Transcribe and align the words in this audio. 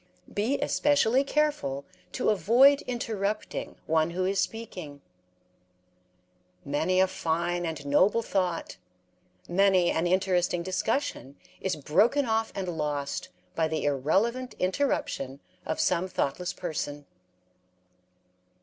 Be 0.33 0.59
especially 0.61 1.23
careful 1.23 1.85
to 2.13 2.31
avoid 2.31 2.81
interrupting 2.87 3.75
one 3.85 4.09
who 4.09 4.25
is 4.25 4.39
speaking. 4.39 5.03
Many 6.65 6.99
a 6.99 7.05
fine 7.05 7.67
and 7.67 7.85
noble 7.85 8.23
thought, 8.23 8.77
many 9.47 9.91
an 9.91 10.07
interesting 10.07 10.63
discussion, 10.63 11.35
is 11.59 11.75
broken 11.75 12.25
off 12.25 12.51
and 12.55 12.67
lost 12.67 13.29
by 13.53 13.67
the 13.67 13.83
irrelevant 13.83 14.55
interruption 14.57 15.39
of 15.67 15.79
some 15.79 16.07
thoughtless 16.07 16.51
person. 16.51 17.05